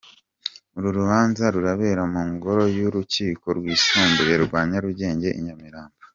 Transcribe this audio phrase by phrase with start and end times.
[0.77, 5.95] Uru rubanza rurabera mu ngoro y’urukiko rwisumbuye rwa Nyarugenge i Nyamirambo.